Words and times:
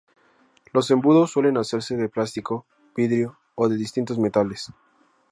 Los 0.73 0.89
embudos 0.89 1.29
suelen 1.31 1.57
hacerse 1.59 1.95
de 1.95 2.09
plástico, 2.09 2.65
vidrio 2.95 3.37
o 3.53 3.69
de 3.69 3.77
distintos 3.77 4.17
metales. 4.17 4.73